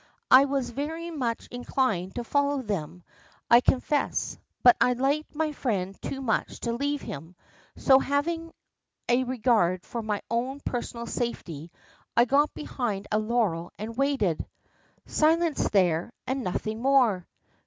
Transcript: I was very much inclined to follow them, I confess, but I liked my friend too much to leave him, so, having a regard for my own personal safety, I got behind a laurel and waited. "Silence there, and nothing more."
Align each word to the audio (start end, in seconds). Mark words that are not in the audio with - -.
I 0.31 0.45
was 0.45 0.71
very 0.71 1.11
much 1.11 1.47
inclined 1.51 2.15
to 2.15 2.23
follow 2.23 2.63
them, 2.63 3.03
I 3.51 3.61
confess, 3.61 4.35
but 4.63 4.75
I 4.81 4.93
liked 4.93 5.35
my 5.35 5.51
friend 5.51 5.95
too 6.01 6.21
much 6.23 6.59
to 6.61 6.73
leave 6.73 7.03
him, 7.03 7.35
so, 7.75 7.99
having 7.99 8.51
a 9.07 9.25
regard 9.25 9.85
for 9.85 10.01
my 10.01 10.23
own 10.27 10.59
personal 10.61 11.05
safety, 11.05 11.71
I 12.17 12.25
got 12.25 12.51
behind 12.55 13.09
a 13.11 13.19
laurel 13.19 13.71
and 13.77 13.95
waited. 13.95 14.43
"Silence 15.05 15.69
there, 15.69 16.11
and 16.25 16.43
nothing 16.43 16.81
more." 16.81 17.27